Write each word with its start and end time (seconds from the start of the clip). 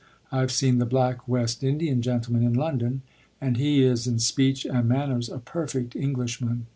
I 0.31 0.39
have 0.39 0.51
seen 0.51 0.79
the 0.79 0.87
black 0.87 1.27
West 1.27 1.63
Indian 1.63 2.01
gentleman 2.01 2.41
in 2.41 2.53
London, 2.55 3.03
and 3.39 3.55
he 3.55 3.83
is 3.83 4.07
in 4.07 4.17
speech 4.17 4.65
and 4.65 4.89
manners 4.89 5.29
a 5.29 5.37
perfect 5.37 5.95
Englishman. 5.95 6.65